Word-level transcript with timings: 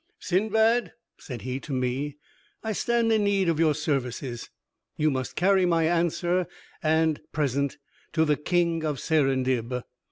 "Sindbad," 0.19 0.93
said 1.19 1.43
he 1.43 1.59
to 1.59 1.71
me, 1.71 2.17
"I 2.63 2.71
stand 2.71 3.11
in 3.13 3.23
need 3.23 3.47
of 3.47 3.59
your 3.59 3.75
services; 3.75 4.49
you 4.97 5.11
must 5.11 5.35
carry 5.35 5.63
my 5.63 5.83
answer 5.87 6.47
and 6.81 7.21
present 7.31 7.77
to 8.13 8.25
the 8.25 8.35
King 8.35 8.83
of 8.83 8.99
Serendib." 8.99 9.83